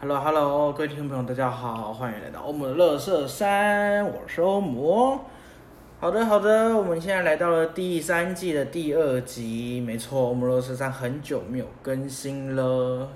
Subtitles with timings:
[0.00, 5.18] Hello Hello，各位听众朋友，大家好，欢迎来到欧姆的乐色山，我是欧姆。
[5.98, 13.08] 好的好的，我们现在来到了第三季的第二集，没错，欧姆乐色山很久没有更新了。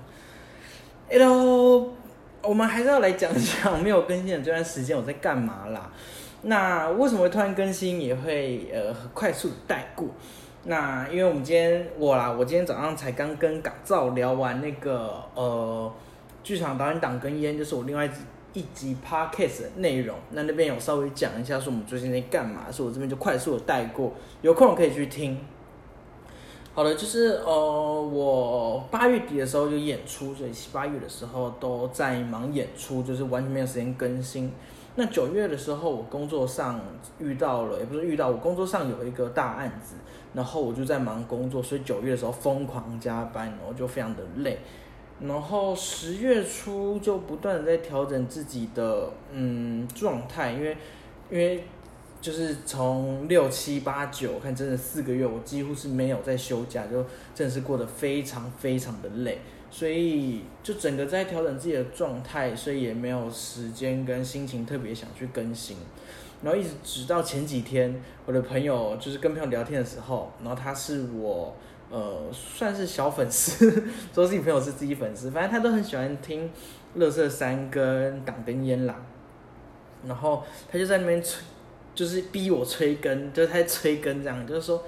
[1.11, 1.93] Hello，
[2.41, 5.91] 我们还是要来讲讲没有更新的这段时间我在干嘛啦。
[6.41, 10.07] 那为什么会突然更新，也会呃快速带过。
[10.63, 15.91] 那因为我们今天我啦，我今天早上才刚跟港造聊完那个呃
[16.49, 18.09] 剧场导演党跟烟，就是我另外
[18.53, 20.17] 一集 podcast 的内容。
[20.31, 25.39] 那那边有稍微讲一下说我们最近在干嘛，所以我这边就快速的带过，有空可以去听。
[26.73, 34.51] 好的，就是呃我八月底的时候就演出，所以七八月的时候都在忙演出，就是完全没有时间更新。
[34.95, 36.81] 那九月的时候，我工作上
[37.19, 39.93] 遇到了，也不是遇到，我工作上有一个大案子，
[40.33, 44.57] 然后我就在忙工作，所以九月的时候疯狂加班，然后就非常的累。
[45.21, 50.77] 然后十月初就不断的在调整自己的嗯状态，因为
[51.29, 51.63] 因为
[52.21, 59.39] 就是从六七八九看，真的四个月，我几乎是没有在休假，就真的是过得非常非常的累。
[59.71, 65.77] 所以就整个在调整自己的状态，所以也没有时间跟心情特别想去更新，
[66.41, 71.53] 然后一直直到前几天，我的朋友就是跟朋友聊天的时候，然后他是我
[71.89, 73.69] 呃算是小粉丝，
[74.13, 76.49] 说自己朋友是自己粉丝，反正他都很喜欢听
[76.95, 78.95] 乐色三跟港跟烟啦，
[80.05, 81.43] 然后他就在那边催，
[81.93, 84.83] 就是逼我催更，就是他催更这样，就是说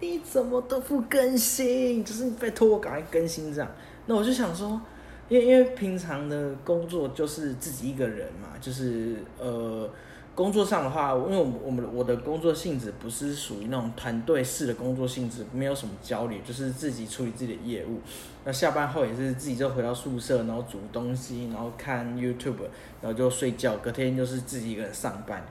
[0.00, 3.70] 你怎么都不更新，就是拜托我赶快更新这样。
[4.06, 4.80] 那我就想说，
[5.28, 9.88] 因为因为平常的工作就是自己一个人嘛，就是呃，
[10.34, 18.00] 工作上的话，因为我们我们我的工作性质不是属于那种团队式的工作性质，没有什么交流，就是自己处理自己的业务。
[18.44, 22.62] 那下班后也是自己就回到宿舍，然后煮东西，然后看 YouTube，
[23.02, 23.76] 然后就睡觉。
[23.76, 25.46] 隔天就是自己一个人上班，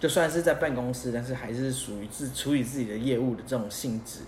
[0.00, 4.20] 就算是在办公室，但是还是属于自处理自己的业务的这种性质。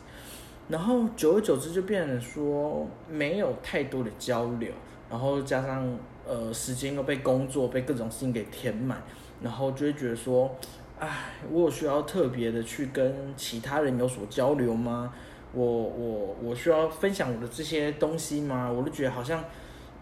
[0.68, 4.70] 然后久而久之就变成说没有太多的交流，
[5.10, 5.86] 然后加上
[6.26, 9.00] 呃时间又被工作被各种事情给填满，
[9.42, 10.54] 然后就会觉得说，
[10.98, 11.08] 唉，
[11.50, 15.12] 我有需要特别的去跟其他人有所交流吗？
[15.52, 18.70] 我我我需要分享我的这些东西吗？
[18.70, 19.44] 我就觉得好像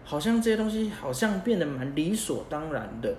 [0.03, 3.15] 好像这些东西好像变得蛮理所当然的。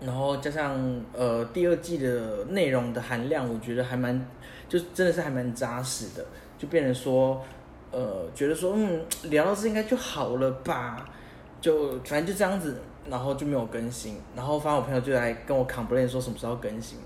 [0.00, 0.78] 然后加上
[1.12, 4.26] 呃第二季的内容的含量，我觉得还蛮。
[4.68, 6.22] 就真的是还蛮扎实的，
[6.58, 7.42] 就变成说，
[7.90, 11.08] 呃，觉得说，嗯，聊到这应该就好了吧，
[11.58, 12.78] 就反正就这样子，
[13.10, 16.98] 然后就没有更新，然后反正我朋友就来跟我 complain 说什么时候更新，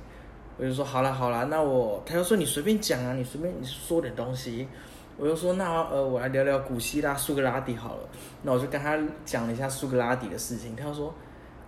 [0.58, 4.68] 我就说好了好了，那我他就说你随便讲啊，你随便你说点东西，
[5.16, 8.08] 我就说那呃我来聊聊古希腊苏格拉底好了，
[8.42, 11.14] 那我就跟他讲了一下苏格拉底的事情，他就说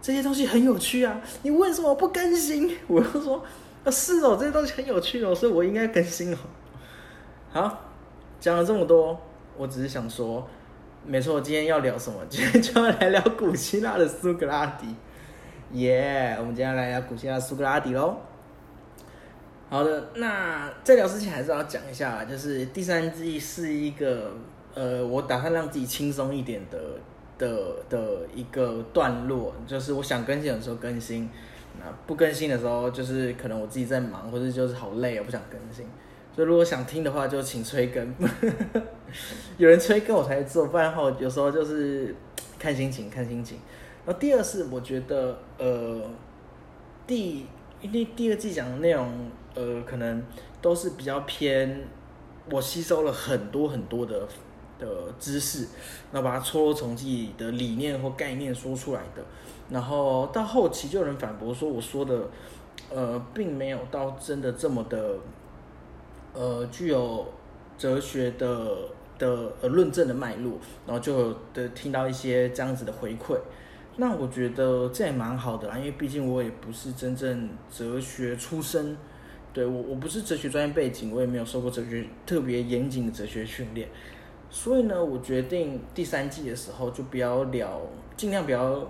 [0.03, 2.77] 这些东西很有趣啊，你为什么不更新？
[2.89, 3.43] 我又说。
[3.85, 6.39] 啊，是哦，这些东西很有趣哦，所以我应该更新哦。
[7.53, 7.81] 好，
[8.41, 9.21] 讲了这么多，
[9.59, 10.49] 我只是想说，
[11.07, 12.19] 没错，今天要聊什么？
[12.31, 14.87] 今天就要来聊古希腊的苏格拉底。
[15.73, 18.17] 耶，我们今天来聊古希腊苏格拉底喽。
[19.69, 24.33] 好的，那在聊之前还是要讲一下，就是第三季是一个
[24.75, 26.79] 呃，我打算让自己轻松一点的
[27.37, 31.29] 的的一个段落，就是我想更新的时候更新。
[31.79, 35.85] 那不更新的时候，就是可能我自己在忙，或者就是好累啊，不想更新。
[36.35, 38.15] 所以如果想听的话，就请催更。
[39.57, 42.15] 有人催更我才做，不然的话有时候就是
[42.59, 43.59] 看心情，看心情。
[44.05, 46.03] 然后第二是我觉得，呃，
[47.07, 47.47] 第
[47.81, 50.23] 因为第二季讲的内容，呃，可能
[50.61, 51.87] 都是比较偏
[52.51, 54.27] 我吸收了很多很多的
[54.79, 54.87] 的
[55.21, 55.69] 知识，
[56.11, 59.23] 那把它搓从自己的理念或概念说出来的。
[59.71, 62.29] 然后到后期就有人反驳说我说的，
[62.91, 65.17] 呃，并没有到真的这么的，
[66.35, 67.27] 呃，具有
[67.79, 68.77] 哲学的
[69.19, 73.39] 的呃论证的脉络，然后就的听到一些这样子的回馈，
[73.97, 78.97] 那我觉得这也蛮好的啦，因为毕竟我也不是真正哲学出身，
[79.53, 83.89] 对我我不是哲学专业背景，我也没有受过哲学特别严谨的哲学训练，
[84.51, 87.81] 所以呢，我决定第三季的时候就不要聊，
[88.17, 88.87] 尽量不要。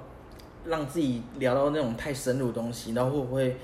[0.66, 3.54] 让自己聊到那种太深入的东西，然后会不会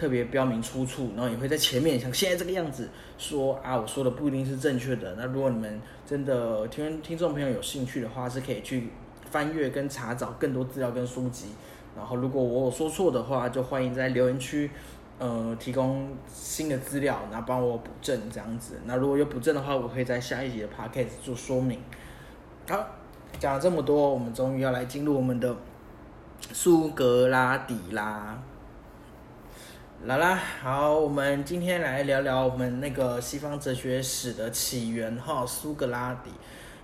[0.00, 2.88] 特别标明出处，然后也会在前面像现在这个样子
[3.18, 5.14] 说啊，我说的不一定是正确的。
[5.16, 8.88] 那如果你们真的听听众朋友有兴趣的话，是可以去
[9.30, 11.48] 翻阅跟查找更多资料跟书籍。
[11.94, 14.70] 然后如果我有说错的话，就欢迎在留言区
[15.18, 18.80] 呃提供新的资料，然后帮我补正这样子。
[18.86, 21.78] 那如果有补正的话，我会在下一集的 podcast 做说明。
[22.68, 22.86] 好。
[23.38, 25.54] 讲了这么多，我们终于要来进入我们的
[26.52, 28.42] 苏格拉底啦。
[30.06, 36.30] 来啦，好，我们今天来聊聊我们那个西方哲学史的起源哈，苏格拉底。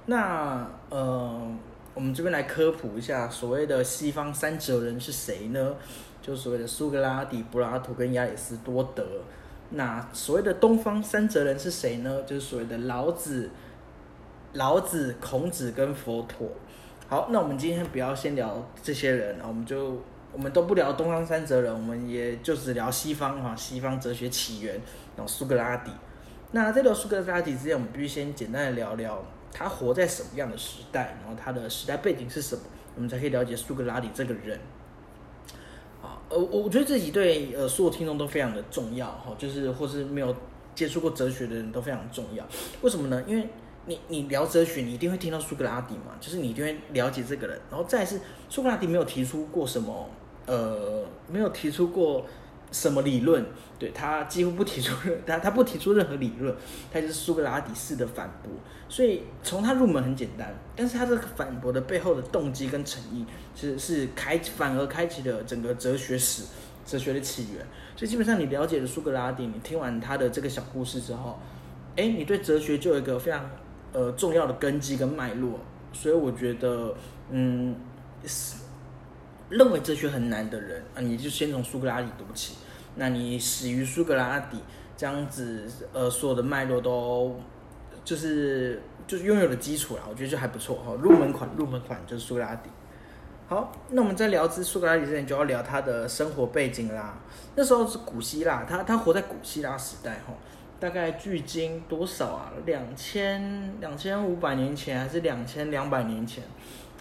[0.04, 1.50] 那呃，
[1.94, 5.74] 我们这边来科普一下，所谓的西方三哲人是谁呢？
[6.20, 9.02] 就所谓的苏格拉底、柏拉图跟亚里士多德。
[9.70, 12.22] 那所谓的东方三哲人是谁呢？
[12.24, 13.48] 就是所谓的老子、
[14.52, 16.50] 老子、孔子跟佛陀。
[17.08, 20.02] 好，那我们今天不要先聊这些人，我们就。
[20.36, 24.74] 我们都不聊东方三哲人，我们也就只聊西方哈，西方哲学起源，
[25.16, 25.90] 然后苏格拉底。
[26.52, 32.60] 那在聊苏格拉底之前，我们必须先简单的聊聊他活在什么样的时代，然后他的时代背景是什么，
[32.96, 34.60] 我们才可以了解苏格拉底这个人。
[36.02, 40.36] 啊，呃，我觉得这集对呃所有听众都非常的重要哈，就是或是没有
[40.74, 42.46] 接触过哲学的人都非常重要。
[42.82, 43.24] 为什么呢？
[43.26, 43.48] 因为
[43.86, 47.58] 你你聊哲学，你一定会听到苏格拉底嘛，就是你一定会了解这个人。
[47.70, 50.10] 然后再是苏格拉底没有提出过什么。
[50.46, 52.24] 呃，没有提出过
[52.70, 53.44] 什么理论，
[53.78, 56.54] 对他几乎不提出任他他不提出任何理论，
[56.92, 58.52] 他就是苏格拉底式的反驳。
[58.88, 66.44] 所以从他入门很简单，但是他这个反驳的背后的动机跟诚意，其实是开反而开启了整个哲学史、
[66.86, 67.66] 哲学的起源。
[67.96, 71.38] 所以基本上你了解了苏格拉底，你听完他的这个小故事之后，
[71.96, 73.50] 哎，你对哲学就有一个非常
[73.92, 75.58] 呃重要的根基跟脉络。
[75.92, 76.94] 所以我觉得，
[77.30, 77.74] 嗯。
[79.48, 82.56] 认为哲学很难的人啊，你就先从苏格拉底读起。
[82.96, 84.58] 那你始于苏格拉底
[84.96, 87.38] 这样子，呃，所有的脉络都
[88.02, 90.94] 就是就是拥有的基础啦，我觉得就还不错哈。
[91.00, 92.70] 入门款，入门款就是苏格拉底。
[93.48, 97.18] 好，那我们在聊之苏格拉底之前，就要聊他的生活背景啦。
[97.54, 100.32] 那时候是古希腊，他他活在古希腊时代哈，
[100.80, 102.52] 大概距今多少啊？
[102.64, 106.42] 两千两千五百年前还是两千两百年前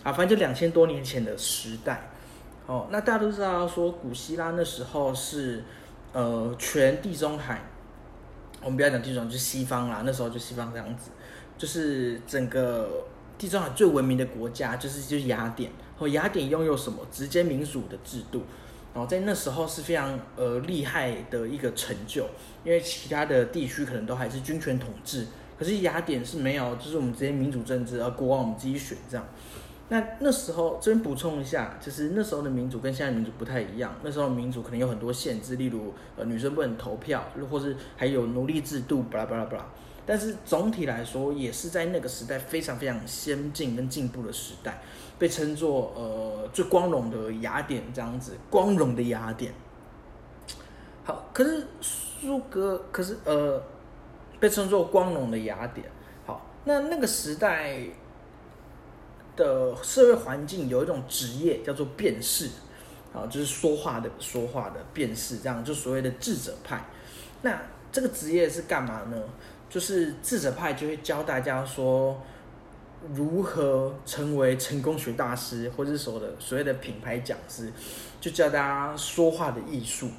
[0.03, 0.11] 啊？
[0.11, 2.09] 反正就两千多年前的时代。
[2.67, 5.63] 哦，那大家都知道说古希腊那时候是，
[6.13, 7.61] 呃，全地中海，
[8.61, 10.01] 我们不要讲地中海，就西方啦。
[10.05, 11.11] 那时候就西方这样子，
[11.57, 13.05] 就是整个
[13.37, 15.71] 地中海最文明的国家，就是就是雅典。
[15.99, 16.99] 哦，雅典拥有什么？
[17.11, 18.43] 直接民主的制度。
[18.93, 22.25] 然后在那时候是非常呃厉害的一个成就，
[22.63, 25.27] 因为其他的地区可能都还是军权统治，
[25.59, 29.25] 可是雅典是没有，就是我们直接民主政治，而国王我们自己选这样。
[29.87, 33.93] 那那时候这边补充一下，就是那时候的民主跟现在民主不太一样。
[34.01, 39.65] 那时候民主可能有很多限制，例如呃女生不能投票，或是还有奴隶制度，巴拉巴拉巴拉。
[40.03, 44.81] 但是总体来说，也是在那个时代非常非常先进跟进步的时代，
[45.19, 49.53] 被称作呃最光荣的雅典这样子，光荣的雅典。
[51.03, 53.61] 好，可是苏格，可是呃
[54.39, 55.85] 被称作光荣的雅典。
[56.25, 57.81] 好，那那个时代。
[59.35, 62.49] 的社会环境有一种职业叫做辩士，
[63.13, 66.85] 啊，就是说话的说话的辩士，这样就所谓的智者派。
[67.41, 67.61] 那
[67.91, 69.17] 这个职业是干嘛呢？
[69.69, 72.21] 就是智者派就会教大家说
[73.13, 77.71] 如何成为成功学大师，或者是所的所谓的品牌讲师，
[78.21, 80.09] 就教大家说话的艺术。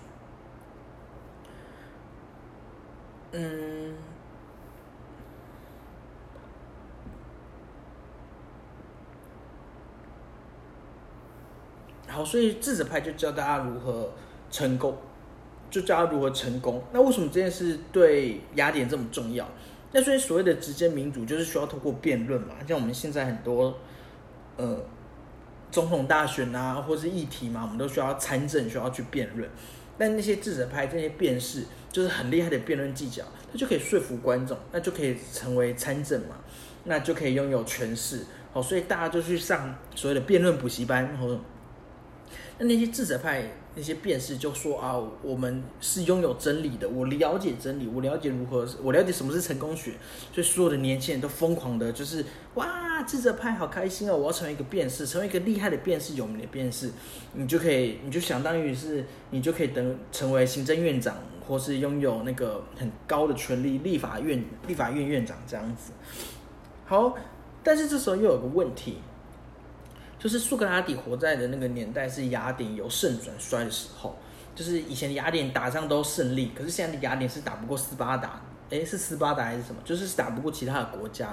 [3.32, 3.94] 嗯。
[12.16, 14.10] 好，所以智者派就教大家如何
[14.50, 14.96] 成功，
[15.70, 16.82] 就教他如何成功。
[16.90, 19.46] 那为什么这件事对雅典这么重要？
[19.92, 23.76] 那所以所谓的直接民主就是需要通过辩论嘛，像我们现在很多
[24.56, 24.78] 呃
[25.70, 29.46] 总统大选啊，或是议题嘛，我们都需要参政，需要去辩论。
[29.98, 36.36] 但那些智者派这些辩士就是很厉害的辩论技巧，他就可以说服观众，那就可以成为参政嘛，
[36.84, 38.20] 那就可以拥有权势。
[38.54, 41.38] 好，所以大家就去上所谓的辩论补习班，或
[42.58, 43.44] 那那些智者派
[43.74, 49.92] 那些辩士就说啊，我们是拥有真理的，我了解真理，我了解如何，我了解什么是成功学，
[50.32, 56.90] 所以所有的年轻人都疯狂的，就是哇，智者派好开心哦，我要成为一个辩士，成为一个厉害的辩士，有名的辩士，
[57.34, 61.14] 你就可以，你就相当于是，你就可以等成为行政院长，
[61.46, 65.92] 或是拥有那个很高的权力，立法院立法院院长这样子。
[66.86, 67.14] 好，
[67.62, 68.96] 但是这时候又有个问题。
[70.18, 74.16] 就是苏格拉底活在的那个年代是雅典由盛转衰的时候，
[74.54, 79.80] 就是以前雅典打仗都胜利，可是现在的雅典是打不过斯巴达，诶，是斯巴达还是什么？
[79.84, 81.32] 就是打不过其他的国家。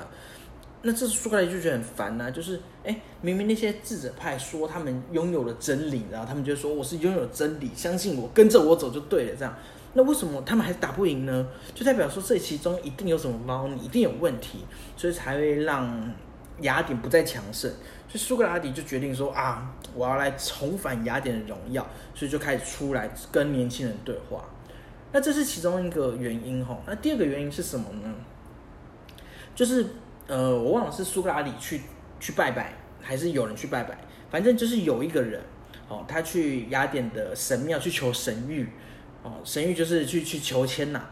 [0.81, 9.35] 那这苏格拉底就觉得很烦呐，就是诶，明明那些智者派说他们拥有了真理，然后他们就说我是拥有真理，相信我，跟着我走就对了。
[9.35, 9.57] 这样，
[9.93, 11.47] 那为什么他们还是打不赢呢？
[11.73, 14.65] 就代表说这其中一定有什么猫腻，一定有问题，
[14.97, 16.13] 所以才会让。
[16.61, 17.69] 雅典不再强盛，
[18.13, 24.45] 所以苏格拉底就决定说啊，我要来重返雅典的荣耀，所以就开始出来跟年轻人对话。
[25.11, 26.77] 那这是其中一个原因哈。
[26.85, 28.13] 那第二个原因是什么呢？
[29.55, 29.87] 就是
[30.27, 31.81] 呃，我忘了是苏格拉底去
[32.19, 33.97] 去拜拜，还是有人去拜拜，
[34.29, 35.41] 反正就是有一个人
[35.87, 38.67] 哦，他去雅典的神庙去求神谕
[39.23, 41.03] 哦，神谕就是去去求签呐。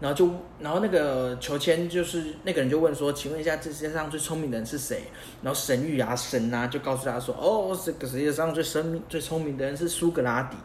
[0.00, 5.02] 然后就，然后那个求签就是那个人就问说，请问一下，这世界上最聪明的人是谁？
[5.42, 10.56] 然后神谕啊神啊就告诉他说，哦，这个世界上最神明最聪明的人是苏格拉底。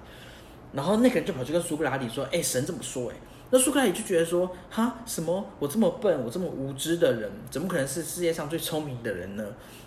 [0.72, 3.16] 然后那个人就跑去跟苏格拉底说，哎，神这么说，哎，
[3.50, 5.44] 那苏格拉底就觉得说，哈，什么？
[5.58, 9.44] 我这么笨，我这么无知的人，怎么可能是世界上最聪明的人呢？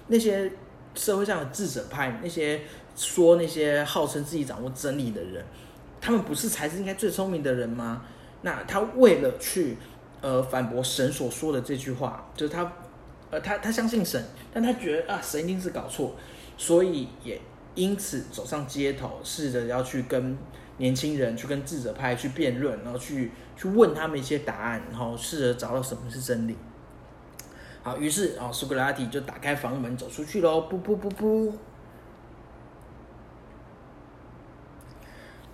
[0.09, 0.51] 那些
[0.95, 2.63] 社会上的智者派，那些
[2.97, 5.45] 说那些号称自己掌握真理的人，
[6.01, 8.03] 他们不是才是应该最聪明的人吗？
[8.47, 9.77] 那他为了去，
[10.21, 12.73] 呃，反驳神所说的这句话，就是他，
[13.29, 14.25] 呃，他他相信神，
[14.55, 16.15] 但他觉得啊，神一定是搞错，
[16.57, 17.41] 所以也
[17.75, 20.39] 因此走上街头，试着要去跟
[20.77, 26.57] 年轻人去跟智者派去辩论，然后去去问他们一些答案，然后试着找到什么是真理。
[27.83, 31.53] 好，于是啊，苏格拉底就打开房门走出去喽，不不不不。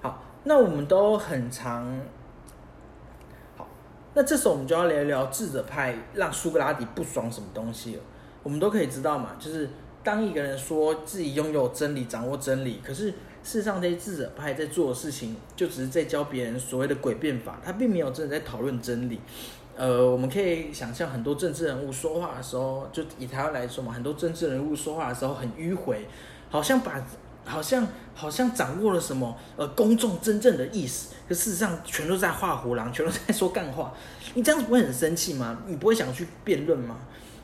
[0.02, 1.98] 好，那我们都很常。
[4.14, 8.02] 那这时候我们就要聊一聊智者派让苏格拉底不爽什么东西了。
[8.42, 9.70] 我们都可以知道嘛，就是
[10.04, 19.20] 当一个人说自己拥有真理、掌握真理，可是事实上这些智者派在做的事情，就只是在教别人所谓的诡辩法，他并没有真的在讨论真理。
[19.76, 26.06] 呃，我们可以想象很多政治人物说话的时候，就以台湾来说嘛，很多政治人物说话的时候很迂回，
[26.50, 27.02] 好像把。
[27.44, 33.92] 好像好像掌握了什么呃公众真正的意思，可事实上全都在画胡狼，全都在说干话。
[34.34, 35.58] 你这样子不会很生气吗？
[35.66, 36.96] 你不会想去辩论吗？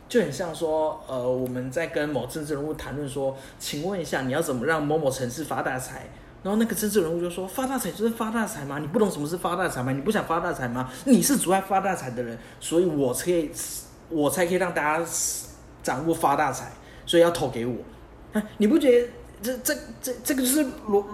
[0.09, 6.09] 就很像说呃我们在跟某政治人物谈论说，请问一下你要怎么让某某城市发大财？
[6.43, 8.79] 然后那个政治人物就说发大财就是发大财吗？
[8.79, 9.93] 你不懂什么是发大财吗？
[9.93, 10.89] 你不想发大财吗？
[11.05, 13.51] 你是阻碍发大财的人，所以我可以
[14.09, 15.05] 我才可以让大家
[15.83, 16.71] 掌握发大财，
[17.05, 17.75] 所以要投给我。
[18.59, 19.09] 你不觉得？
[19.43, 21.05] 这这这这个就是逻，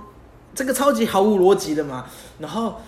[0.55, 2.07] 这个超级毫无逻辑的嘛。
[2.39, 2.81] 然后，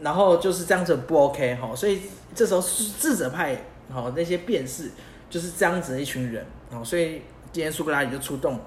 [0.00, 1.74] 然后就是这样子不 OK 哈。
[1.74, 2.02] 所以
[2.34, 4.90] 这时候智者派好那些辩士
[5.28, 8.60] 就是这样子的一群人好，所以今天苏格拉底就出动。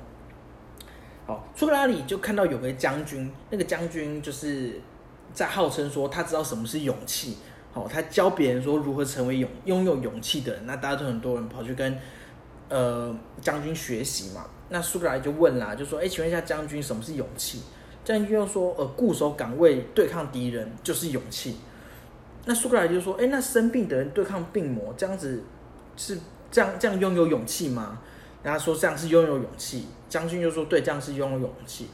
[1.28, 4.82] 好，苏格拉底就看到有个将军，那个将军就是
[5.34, 7.38] 在号称说他知道什么是勇气。
[7.74, 10.66] 好，他教别人说如何成为勇拥有勇气的人。
[10.66, 11.98] 那大家都很多人跑去跟
[12.68, 14.46] 呃将军学习嘛。
[14.74, 17.62] 那苏格拉就问啦，就说：“哎，请问一下将军，什么是勇气？”
[18.06, 21.58] 将军又说：“呃，固守岗位对抗敌人就是勇气。”
[22.46, 25.44] 那苏格拉就说：“哎，那生病的人对抗病魔，这样子
[25.98, 26.18] 是
[26.50, 28.00] 这样这样拥有勇气吗？”
[28.42, 31.90] 然后说：“这样是拥有勇气。”将军就说：“对，这样是拥有勇气。”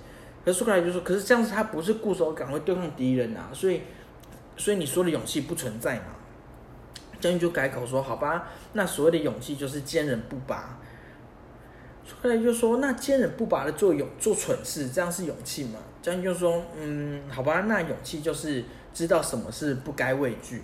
[0.46, 3.82] 可苏格拉就说：“可是这样子他不是固守岗位对抗敌人啊，所以
[4.56, 6.16] 所以你说的勇气不存在嘛？”
[7.20, 10.78] 将军就改口说：“好吧，那所谓的勇气就是坚韧不拔。”
[12.22, 20.64] 后来就说：“那坚韧不拔的做勇做蠢事，这样是勇气吗？”将军就说：“嗯，好吧，那勇气就是知道什么是不该畏惧。”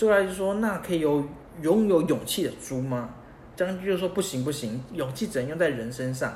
[0.00, 1.24] 后来就说：“那可以有
[1.60, 3.10] 拥有勇气的猪吗？”
[3.56, 6.34] 将军就说：“不行不行，勇气只能用在人身上，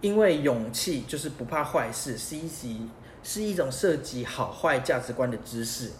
[0.00, 2.88] 因为勇气就是不怕坏事，是一级
[3.22, 5.90] 是一种涉及好坏价值观的知识。”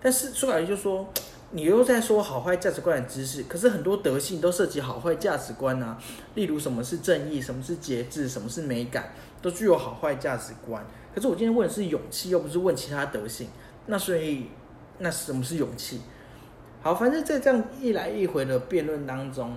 [0.00, 1.12] 但是苏格拉底就说。
[1.54, 5.98] 你又在说好坏价值观的知识，可是很多德性都涉及好坏价值观啊。
[6.34, 10.82] 例如什么是正义，什么是节制，什么是美感，都具有好坏价值观。
[11.14, 13.48] 可是我今天问的是勇气，又不是问其他德性。
[13.84, 14.46] 那所以，
[14.98, 16.00] 那什么是勇气？
[16.80, 19.54] 好，反正在这样一来一回的辩论当中，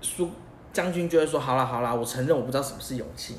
[0.00, 0.30] 苏
[0.72, 3.36] 将军就会说：好了好了，我承认我不知道什么是勇气。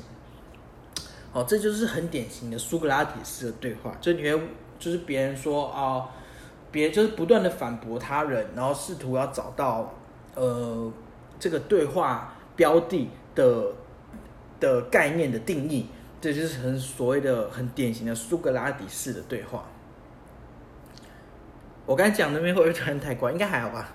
[1.32, 4.40] 好，这就是很典型的苏格拉底式的对话，就你会
[4.78, 6.08] 就是别人说啊。
[6.70, 9.94] 别就是不断的反驳他人，然后试图要找到
[10.34, 10.92] 呃
[11.38, 13.72] 这个对话标的的
[14.60, 15.86] 的概念的定义，
[16.20, 19.64] 这就是很所谓的很典型的苏格拉底式的对话。
[21.86, 23.32] 我刚才讲那边会不会突然太怪？
[23.32, 23.92] 应该还好吧。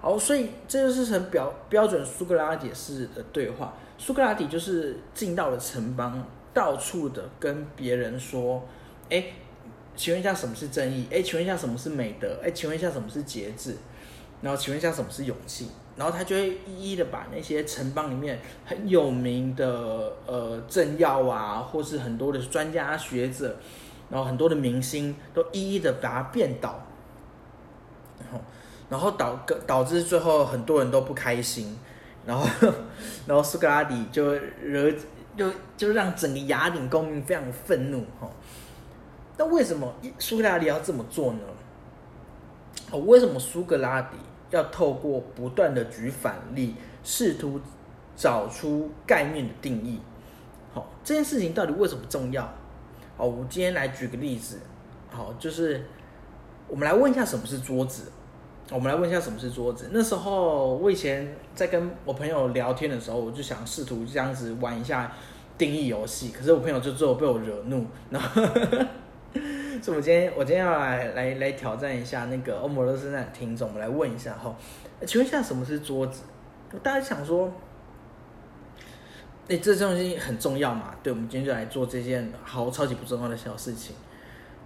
[0.00, 3.72] 好，所以这就是很标标准苏格拉底式的对话。
[3.96, 8.62] 苏格拉底就是进到了城邦，到处的跟别人说。
[9.10, 9.24] 哎，
[9.96, 11.06] 请问一下什么是正义？
[11.10, 12.40] 哎，请问一下什么是美德？
[12.42, 13.76] 哎，请问一下什么是节制？
[14.40, 15.68] 然后请问一下什么是勇气？
[15.96, 23.54] 然后他就会一一的把那些城邦里面很有名的呃政要啊，或是很多的专家学者，
[24.08, 26.86] 然后很多的明星都一一的把它变倒。
[28.18, 28.40] 然后，
[28.88, 31.76] 然后导导致最后很多人都不开心，
[32.24, 32.46] 然后
[33.26, 34.90] 然后苏格拉底就惹
[35.36, 38.30] 就就让整个雅典公民非常愤怒哈。
[39.40, 41.38] 那为什么苏格拉底要这么做呢？
[42.90, 44.18] 哦，为什么苏格拉底
[44.50, 47.58] 要透过不断的举反例，试图
[48.14, 49.98] 找出概念的定义？
[50.74, 52.42] 好，这件事情到底为什么重要？
[53.16, 54.58] 好，我今天来举个例子。
[55.08, 55.86] 好，就是
[56.68, 58.12] 我们来问一下什么是桌子。
[58.70, 59.88] 我们来问一下什么是桌子。
[59.90, 65.10] 那时候我以前在跟我朋友聊天的时候，我就想试图这样子玩一下
[65.56, 66.28] 定义游戏。
[66.28, 68.42] 可是我朋友就最后被我惹怒，然后，
[69.82, 74.54] 所以我今天我今天要来来来挑战一下那个欧姆罗斯那听众，我们来问一下哈，
[75.06, 76.22] 请问一下什么是桌子？
[76.82, 77.50] 大家想说，
[79.48, 80.94] 哎，这东西很重要嘛？
[81.02, 83.96] 对，我们今天就来做这件好超级不重要的小事情。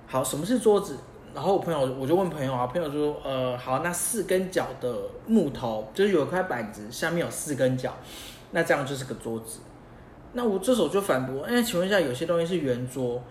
[0.07, 0.97] 好，什么是桌子？
[1.35, 4.95] 然后我朋友我就问朋友啊，朋友说，呃，好，那四根脚的
[5.27, 7.93] 木头就是有一块板子，下面有四根脚，
[8.53, 9.61] 那这样就是个桌子。
[10.35, 13.23] 那我这时候就反驳，哎，请问一下，有些东西是圆桌，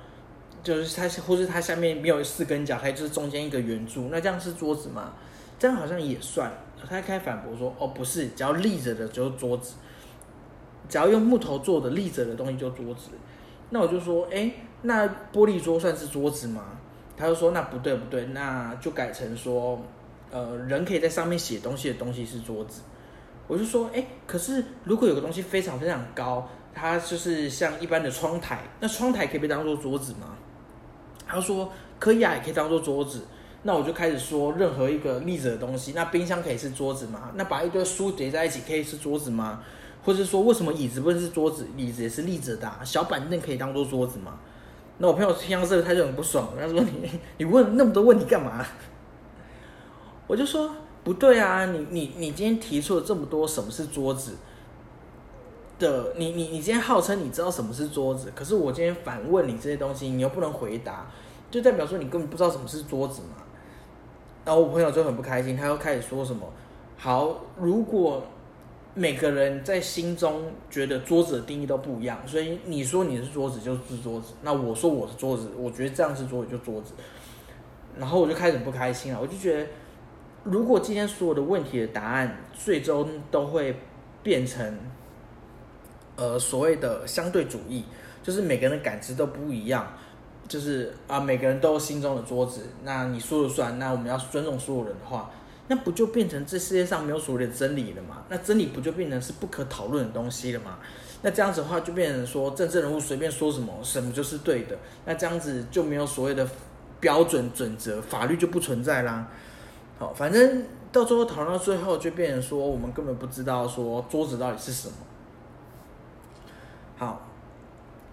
[0.64, 5.14] 就是它或是它下面没有四根脚，还有就是中间一个圆柱，那这样是桌子吗？
[5.60, 6.52] 这样好像也算。
[6.90, 9.76] 他开反驳说，哦，不是，只要立着的就是桌子，
[10.90, 13.12] 只要用木头做的立着的东西就桌子。
[13.70, 14.52] 那我就说，哎，
[14.82, 16.78] 那玻璃桌算是桌子吗？
[17.16, 19.82] 他就说，那不对不对，那就改成说，
[20.30, 22.82] 呃，人可以在上面写东西的东西是桌子。
[23.48, 30.36] 我就说，哎，可是如果有个东西非常非常高，它就是像一般的窗台，那窗台可以被当做桌子吗？
[31.28, 33.22] 他说可以啊，也可以当做桌子。
[33.64, 37.32] 那我就开始说，任何一个立着的东西，那冰箱可以是桌子吗？
[37.36, 39.62] 那把一堆书叠在一起可以是桌子吗？
[40.04, 41.66] 或者说，为什么椅子不能是桌子？
[41.78, 44.38] 椅子也是立着的，小板凳可以当做桌子吗？
[44.98, 48.66] 那我朋友听到这个，他就很不爽，他说：“你 你问那么多问题干嘛？”
[50.28, 50.70] 我就说
[51.04, 54.34] ：“不对啊，你你你今天提出了这么多什么是桌子
[55.84, 61.06] 的，你你你今天号称你知道什么是桌子，可是我今天反问你这些东西，你又不能回答，
[61.52, 63.44] 就代表说你根本不知道什么是桌子嘛。”
[64.46, 66.52] 然后我朋友就很不开心，他又开始说什么
[66.98, 68.24] ：“好，如果。”
[68.96, 76.94] 每个人在心中觉得桌子的定义都不一样，所以你说你是桌子就是桌子，那我说我是桌子，我觉得这样是桌子就桌子，
[77.98, 79.20] 然后我就开始不开心了。
[79.20, 79.68] 我就觉得，
[80.44, 83.76] 如果今天所有的问题的答案最终都会
[84.22, 84.78] 变成，
[86.16, 87.84] 呃，所谓的相对主义，
[88.22, 89.94] 就是每个人的感知都不一样，
[90.48, 95.30] 就是啊，每个人都心中的桌子，那你说了算，那我们要尊重所有人的话。
[95.70, 98.24] 那不就变成这世界上没有所谓的真理了吗？
[98.28, 100.78] 那真理不就变成是不可讨论的东西了吗？
[101.22, 104.78] 那这样子的话，就变成说政治人物随便说什么，什么就是对的。
[105.06, 106.46] 那这样子就没有所谓的
[107.00, 109.26] 标准准则，法律就不存在啦。
[109.98, 114.96] 好，反正到最后讨论到最后，就变成说我们根本不知道说桌子到底是什么。
[116.98, 117.22] 好，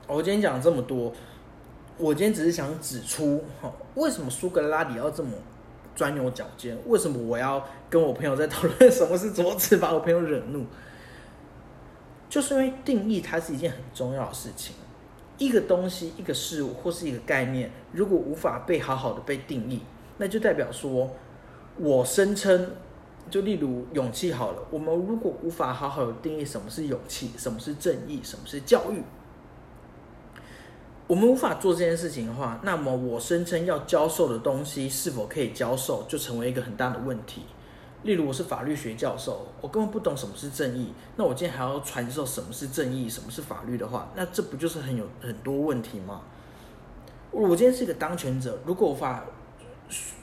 [0.07, 1.13] 我今天讲这么多，
[1.99, 5.31] 我今天只是想指出，哈，为什么苏格拉底要这么。
[5.93, 10.65] 钻牛角尖，为什么我要跟我朋友在讨论什么是桌子，把我朋友惹怒？
[12.31, 14.75] 就是因为定义它是一件很重要的事情。
[15.37, 19.83] 一个东西、一个事物或是一个概念，如果无法被好好的被定义，
[20.17, 21.11] 那就代表说，
[21.77, 22.71] 我声称，
[23.31, 29.03] 就例如勇气好了，我们如果无法好好的定义什么是勇气，什么是正义，什么是教育。
[31.07, 37.43] 我们无法做这件事情的话，那么我声称要教授的东西是否可以教授，就成为一个很大的问题。
[38.03, 46.23] 例如，我是法律学教授，我根本不懂什么是正义，那我今天还要传授什么是正义，什么是法律的话，那这不就是很有很多问题吗？
[47.31, 49.25] 我今天是一个当权者，如果无法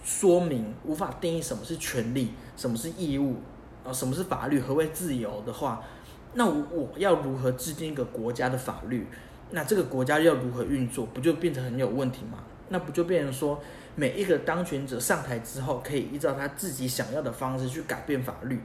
[0.04, 3.38] 说明、无法定义什么是权利、什么是义务
[3.86, 5.82] 啊，什么是法律、何为自由的话，
[6.34, 9.08] 那我我要如何制定一个国家的法律？
[9.52, 12.39] 那这个国家要如何运作，不就变成很有问题吗？
[12.67, 13.58] 那不就变成说，
[13.96, 18.60] 每一个当权者上台之后，可以依照他自己想要的方式去改变法律，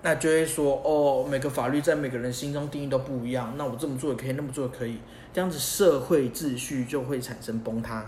[0.00, 4.98] 那就会说，哦，每个法律在每个人心中定义都不一样，那我这么做也可以，那么做也可以，
[5.34, 8.06] 这样子社会秩序就会产生崩塌。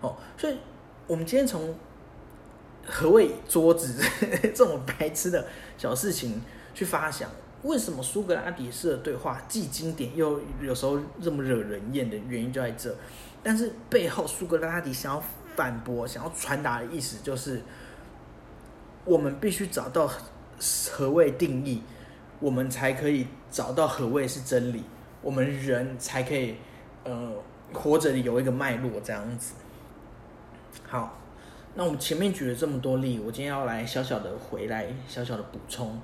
[0.00, 0.56] 哦，所以
[1.06, 1.74] 我们今天从
[2.86, 4.02] 何谓桌子
[4.54, 5.46] 这种白痴的
[5.76, 6.40] 小事情
[6.74, 7.28] 去发想。
[7.62, 12.94] 为什么苏格拉底式的对话既经典又有时候这么惹人厌的原因就在这，
[13.42, 15.22] 但是背后苏格拉底想要
[15.56, 17.60] 反驳、想要传达的意思就是，
[19.04, 20.08] 我们必须找到
[20.92, 21.82] 何谓定义，
[22.38, 24.84] 我们才可以找到何谓是真理，
[25.20, 26.56] 我们人才可以
[27.02, 27.32] 呃
[27.72, 29.54] 活着有一个脉络这样子。
[30.86, 31.18] 好，
[31.78, 36.00] 那我们前面举了这么多例，我今天要来小小的回来，小小的补充，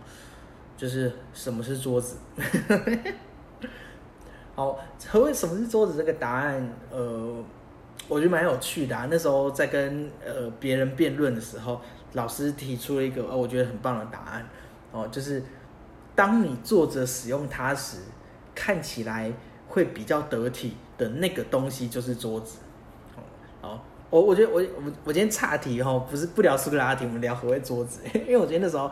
[0.77, 2.19] 就是什么是桌子。
[4.55, 5.97] 好，何谓什么是桌子？
[5.97, 7.43] 这个答案，呃，
[8.07, 9.09] 我觉得蛮有趣的。
[9.11, 11.81] 那时候在跟呃别人辩论的时候，
[12.13, 14.47] 老师提出了一个呃我觉得很棒的答案
[14.93, 15.43] 哦，就是
[16.15, 17.97] 当你坐着使用它时，
[18.55, 19.33] 看起来
[19.69, 22.59] 会比较得体的那个东西就是桌子。
[23.63, 28.01] 好，我我觉得我我我今天岔题哈，不是不聊苏格拉底，我们聊何谓桌子。
[28.13, 28.91] 因为我今天那时候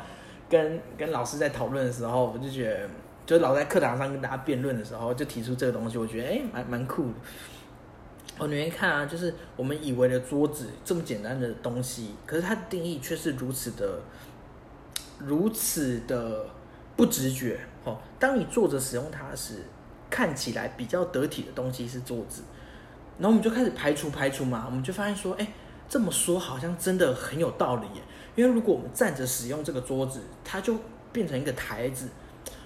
[0.48, 2.88] 跟跟老师在讨论的时候，我就觉得。
[3.26, 7.12] 就老在课堂上跟大家辩论的时候，就提出这个东西，我觉得哎，蛮蛮酷的。
[8.38, 14.00] 哦，你们看啊，就是我们以为的桌子这么简单的东西，可是它的定义却是如此的、
[15.20, 16.44] 如此的
[16.96, 17.61] 不直觉。
[17.85, 19.62] 哦，当你坐着使用它时，
[20.09, 22.42] 看起来比较得体的东西是桌子，
[23.20, 25.46] 然后我们就开始排除排除嘛，我们就发现说，哎，
[25.87, 28.02] 这么说好像真的很有道理耶。
[28.35, 30.74] 因为如果我们站着使用这个桌子，它就
[31.12, 32.09] 变成一个台子。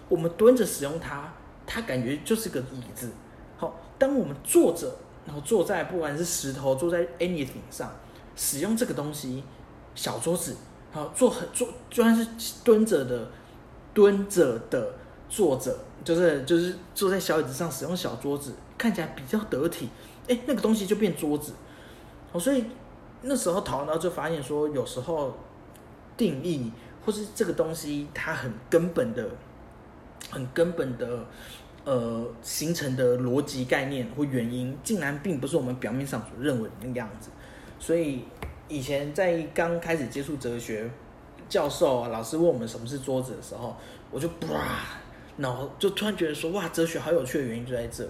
[0.09, 1.33] 我们蹲着使用它，
[1.67, 3.11] 它感觉就是个椅子。
[3.57, 4.95] 好，当我们坐着，
[5.27, 7.91] 然后坐在不管是石头，坐在 anything 上，
[8.37, 9.43] 使用这个东西，
[9.95, 10.55] 小桌子，
[10.93, 12.27] 好坐很坐，就算是
[12.63, 13.29] 蹲着的，
[13.93, 14.95] 蹲着的
[15.29, 19.89] 坐着，就是就是坐在小椅子上使用小桌子，看起来比较得体。
[20.29, 21.53] 哎，那个东西就变桌子。
[22.33, 22.65] 哦，所以
[23.23, 25.37] 那时候讨论到就发现说，有时候
[26.17, 26.71] 定义
[27.05, 29.29] 或是这个东西它很根本的。
[30.31, 31.23] 很根本的，
[31.85, 37.29] 呃，形成的逻辑概念或原因，竟然并不是我们表面上所认为的那个样子。
[37.79, 38.25] 所以
[38.67, 40.91] 以前在刚开始接触哲学，
[41.47, 43.77] 教授啊、老师问我们什么是桌子的时候，
[44.11, 44.59] 我就哇，
[45.37, 48.09] 然后就突然觉得说，哇，哲学好有趣的原因就在这。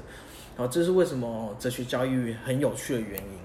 [0.57, 3.39] 然后这是为什么哲学教育很有趣的原因。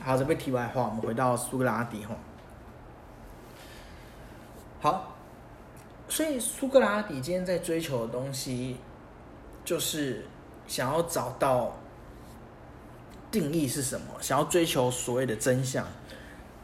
[0.00, 2.14] 好，这边题外话，我们回到苏格拉底哈。
[4.80, 5.10] 好。
[6.06, 8.76] 所以苏格拉底今天在追求的东西，
[9.64, 10.26] 就是
[10.66, 11.74] 想要找到
[13.32, 15.84] 定义是什么，想要追求所谓的真相。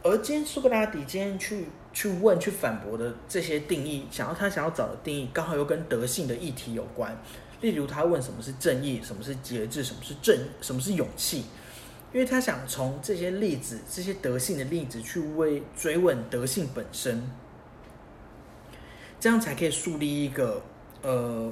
[0.03, 7.17] 而今天苏格拉底今天去去问、去反驳的这些定义，想要他想要找的定义，刚好又跟德性的议题有关。
[7.61, 11.45] 例如，他问什么是正义，什么是节制，什么是正，什么是勇气，
[12.11, 17.23] 因为他想从这些例子、这些德性的例子去为追问德性本身。
[19.19, 20.59] 这样才可以树立一个
[21.03, 21.51] 呃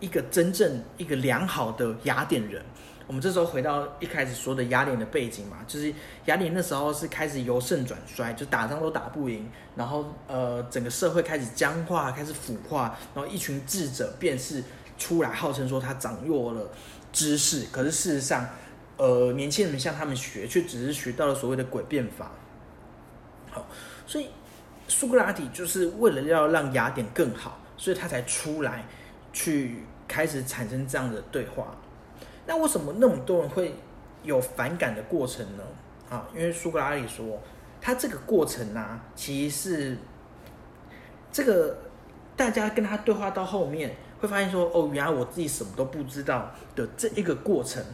[0.00, 2.64] 一个真正一个良好的雅典人。
[3.06, 5.92] 我们这时候回到一开始说的雅典的背景嘛，就是
[6.24, 14.64] 雅典那时候是开始由盛转衰，就打仗都打不赢，然后呃整个社会开始僵化，开始腐化，然后一群智者便是
[14.98, 16.70] 出来号称说他掌握了
[17.12, 18.48] 知识，可是事实上
[18.96, 22.30] 呃年轻人们向他们学，却只是学到了所谓的诡辩法。
[23.50, 23.66] 好，
[24.06, 24.28] 所以。
[24.86, 28.84] 苏格拉底就是为了要让雅典更好，所以他才出来
[29.32, 31.74] 去开始产生这样的对话。
[32.44, 33.74] 那为什么那么多人会
[34.22, 35.64] 有反感的过程呢？
[36.10, 37.40] 啊，因为苏格拉底说，
[37.80, 39.98] 他这个过程呢，其实是
[41.32, 41.78] 这个
[42.36, 47.84] 大家跟他对话到后面会发现说，哦，原来我自己什么都不知道的这一个过程，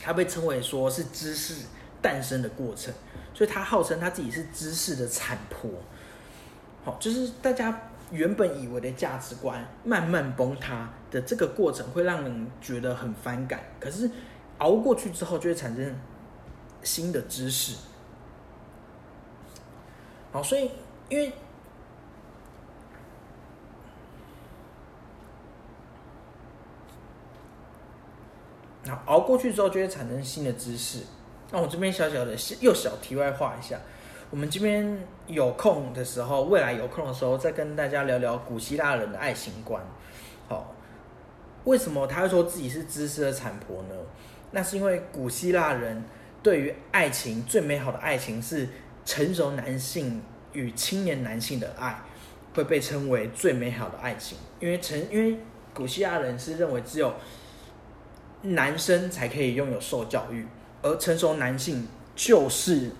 [0.00, 1.66] 它被称为说是知识
[2.00, 2.94] 诞生的过程，
[3.34, 5.68] 所以他号称他自己是知识的产婆。
[6.84, 13.60] 好，就是大家原本以为的价值观慢慢崩塌的这个过程，会让人觉得很反感。
[13.80, 14.08] 可是
[14.58, 15.94] 熬过去之后，就会产生
[16.84, 17.76] 新的知识。
[20.30, 20.70] 好，所以
[21.08, 21.32] 因为，
[29.06, 31.00] 熬过去之后，就会产生新的知识。
[31.50, 33.78] 那我这边小小的又小题外话一下。
[34.30, 39.84] 我们这边有空的时候，未来有空的时候，再跟大家聊聊古希腊人的爱情观。
[40.48, 40.74] 好，
[41.64, 43.94] 为什么他会说自己是知识的产婆呢？
[44.52, 46.02] 那是因为古希腊人
[46.42, 48.66] 对于爱情最美好的爱情是
[49.04, 50.22] 成熟男性
[50.54, 52.02] 与青年男性的爱，
[52.54, 54.38] 会被称为最美好的爱情。
[54.60, 55.38] 因为成，因为
[55.74, 57.12] 古希腊人是认为只有
[58.42, 60.46] 男生才可以拥有受教育，
[60.82, 62.90] 而成熟男性就是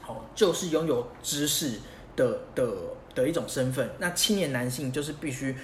[0.00, 0.24] 好。
[0.34, 1.80] 就是拥有知识
[2.14, 2.70] 的的
[3.14, 3.90] 的一种身份。
[3.98, 5.56] 那青年男性就是必须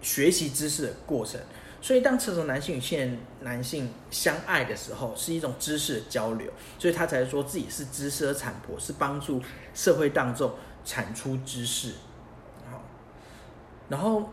[0.00, 1.40] 学习知识的过程。
[1.82, 6.50] 所以，当成熟男性与青年男性相爱的时候，是一种知识的交流。
[6.78, 9.42] 所以他才说自己是知识的产婆，是帮助
[9.74, 10.52] 社会当中
[10.84, 11.92] 产出知识。
[12.70, 12.80] 好，
[13.88, 14.30] 然后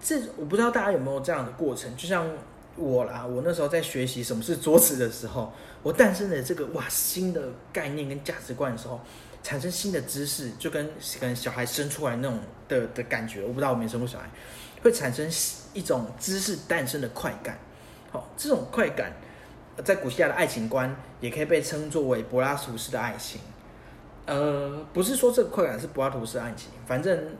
[0.00, 2.26] 这我不知道大家有没有这样的过程，就像
[2.80, 8.98] 我啦，我那时候在学习什么是桌子的时候，我诞生了这个哇新的概念跟价值观的时候，
[9.42, 10.90] 产生新的知识，就跟
[11.20, 12.38] 跟小孩生出来那种
[12.68, 14.24] 的的感觉，我不知道我没生过小孩，
[14.82, 15.30] 会产生
[15.74, 17.58] 一种知识诞生的快感。
[18.10, 19.12] 好，这种快感
[19.84, 23.40] 在古希腊的爱情观也可以被称作为柏拉图式的爱情。
[24.26, 27.36] 呃，不是说这个快感是柏拉图式爱情，反正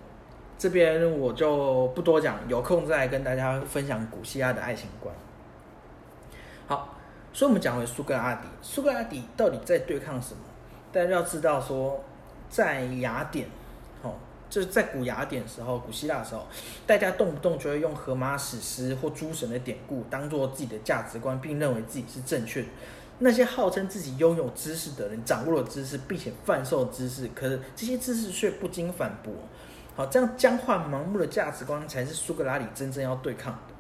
[0.58, 5.14] 这边我就不多讲，有空再跟大家分享古希腊的爱情观。
[6.70, 6.94] 好，
[7.32, 10.40] 所以我们讲回苏格拉底，苏格拉底到底在对抗什么？
[10.92, 12.00] 大家要知道说，
[12.48, 13.48] 在雅典，
[14.04, 14.14] 哦，
[14.48, 16.46] 就是在古雅典时候，古希腊的时候，
[16.86, 22.68] 大家动不动就会用荷马史诗或诸神的典故当做自己的价值观，并认为自己是正确的。
[23.18, 29.34] 那些号称自己拥有知识的人，掌握了知识，并且贩售知识，可是这些知识却不经反驳。
[29.96, 33.74] 好，这样僵化盲目的价值观，才是苏格拉底真正要对抗的。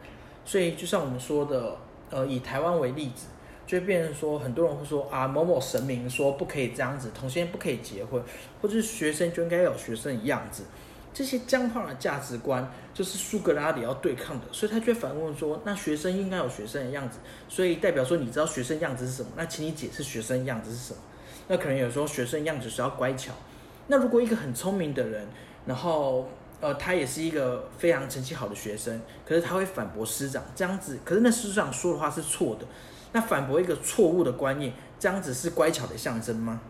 [0.44, 1.76] 所以，就像我们说的，
[2.10, 3.26] 呃，以台湾为例子，
[3.66, 8.22] 就会变成说，很多人会说啊，某某神明说不可以这样子，同性恋不可以结婚，
[8.60, 10.64] 或者是学生就应该有学生的样子。
[11.12, 17.18] 这些僵化的价值观，就是苏格拉底要对抗的，所以他就反问说：那学生应该有学生的样子，
[17.48, 19.30] 所以代表说，你知道学生样子是什么？
[19.36, 21.00] 那请你解释学生样子是什么？
[21.48, 23.32] 那可能有时候学生样子是要乖巧。
[23.88, 25.26] 那如果一个很聪明的人，
[25.66, 26.28] 然后
[26.60, 32.66] 呃，他也是一个非常成绩好的学生，可是他会反驳师长这样子，可是那师长说的话是错的，
[33.12, 36.60] 那反驳一个错误的观念，这样子是乖巧的象征吗？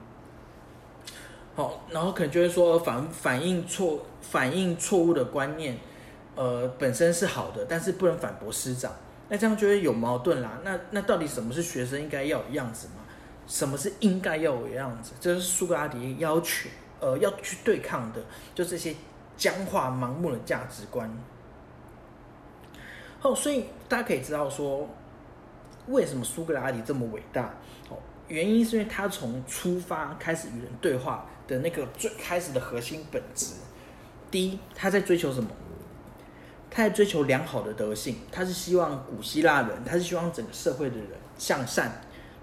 [1.56, 5.76] 好，然后可能就会说反反映错反映错误的观念，
[6.36, 8.92] 呃，本身是好的，但是不能反驳师长，
[9.28, 10.60] 那这样就会有矛盾啦。
[10.62, 12.94] 那那到底什么是学生应该要的样子吗？
[13.48, 15.10] 什么是应该要的样子？
[15.20, 16.68] 这是苏格拉底要求，
[17.00, 18.22] 呃，要去对抗的，
[18.54, 18.94] 就这些
[19.40, 21.10] 僵化盲目的价值观。
[23.18, 24.88] 好，所以大家可以知道说，
[25.88, 27.54] 为什么苏格拉底这么伟大？
[27.88, 27.98] 哦，
[28.28, 31.26] 原因是因为他从出发开始与人对话。
[31.50, 33.54] 的那个最开始的核心本质，
[34.30, 35.50] 第一，他在追求什么？
[36.70, 42.02] 他在追求良好的德性，他是希望古希腊人，他是希望整个社会的人向善，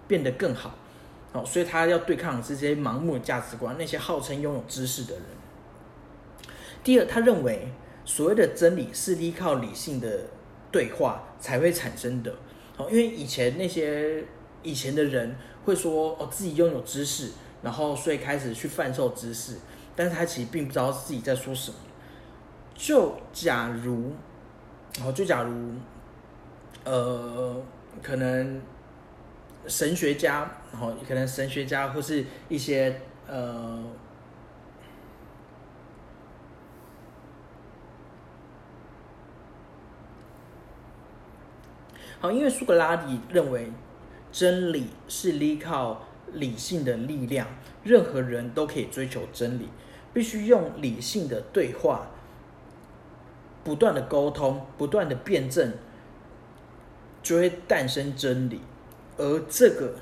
[0.09, 0.75] 变得更好。
[1.31, 5.23] 哦，所以他要对抗这些盲目的价值观，那些号称拥有知识的人。
[6.87, 7.67] 第二，他认为
[8.05, 10.21] 所谓的真理是依靠理性的
[10.71, 12.33] 对话才会产生的。
[12.77, 14.23] 好，因为以前那些
[14.63, 17.31] 以前的人会说哦，自己拥有知识。
[17.61, 19.57] 然后，所以开始去贩售知识，
[19.97, 21.75] 但是他其实并不知道自己在说什么。
[22.73, 24.13] 就假如，
[25.01, 25.73] 好，就假如，
[26.85, 27.61] 呃，
[28.01, 28.61] 可能
[29.67, 33.83] 神学家，然后可能神学家或是一些呃，
[42.19, 43.71] 好，因为苏格拉底认为
[44.31, 46.03] 真理是依靠。
[46.33, 47.47] 理性的力量，
[47.85, 49.69] 任何人都可以追求真理，
[50.13, 52.09] 必须用理性的对话，
[53.63, 55.71] 不断的沟通，不断的辩证，
[57.23, 58.59] 就会诞生真理。
[59.15, 59.95] 而这个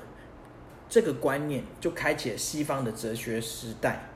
[0.88, 4.08] 这个观念，就开启了西方的哲学时代，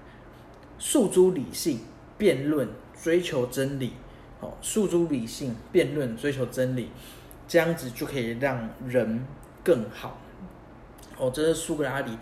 [0.80, 1.78] 诉诸理性
[2.18, 2.68] 辩论，
[3.00, 3.92] 追求真理。
[4.40, 6.90] 哦，诉诸理性辩论，追求真理，
[7.50, 9.26] 这样子就可以让人
[9.64, 10.16] 更好。
[11.18, 12.16] 哦，这是苏格拉底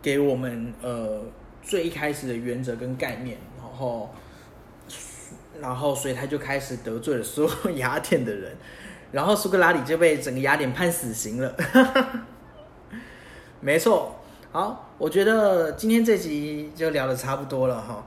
[0.00, 1.20] 给我们呃
[1.62, 4.14] 最一开始的原则跟概念，然后，
[5.60, 8.56] 然后所以他就开始得罪了所有雅典的人，
[9.12, 11.54] 然后苏格拉底就被整个雅典判死刑了。
[13.60, 14.16] 没错，
[14.50, 18.06] 好，我觉得今天这集就聊的差不多了哈。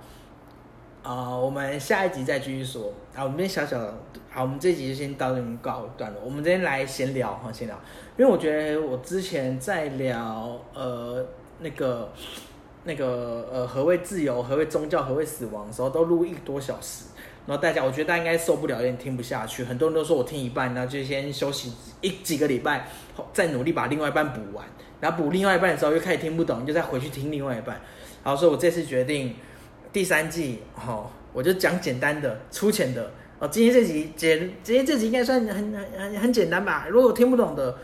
[1.04, 3.22] 啊，我们下一集再继续说啊。
[3.22, 3.94] 我们先小小的，
[4.30, 6.22] 好，我们这集就先到这边告一段落。
[6.24, 7.78] 我们今天来闲聊哈，闲聊，
[8.18, 11.26] 因为我觉得我之前在聊呃
[11.60, 12.10] 那个
[12.86, 17.08] 那个呃何谓自由、何谓宗教、何谓死亡的时候，都录一个多小时，
[17.48, 19.66] 然后大家我觉得大家应该受不了，有点听不下去。
[19.66, 22.88] 很多人都说我听一半，然后就先休息一几个礼拜，
[23.34, 24.66] 再努力把另外一半补完，
[25.02, 27.82] 然后补另外一半的时候又开始听不懂，就再回去听另外一半。
[28.24, 29.36] 然后所以我这次决定。
[29.94, 33.12] 第三季，好，我就讲简单的、粗浅的。
[33.38, 36.88] 哦，今天这集简，今天这集应该算很很很很简单吧？
[36.90, 37.78] 如果听不懂的，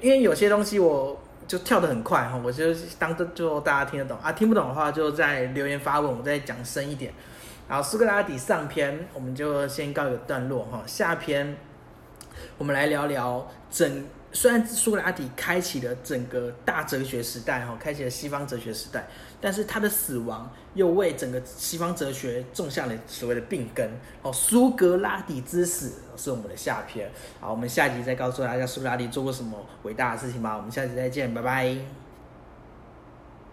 [0.00, 4.30] 因为有些东西我就跳得很快哈，我就当就大家听得懂啊。
[4.30, 7.12] 听不懂的话，就在留言发问，我再讲深一点。
[7.68, 11.56] 然后，苏格拉底上篇我们就先告一个段落哈，下篇
[12.56, 19.08] 我们来聊聊整虽然苏格拉底开启了整个大哲学时代，哈，开启了西方哲学时代，
[19.42, 23.86] 但是他的死亡又为整个西方哲学种下了所谓的病根。
[24.22, 27.10] 哦，苏格拉底之死是我们的下篇。
[27.40, 30.56] 好，我们下集再告诉大家苏格拉底做过什么伟大的事情吧。
[30.56, 32.01] 我们下集再见，拜拜。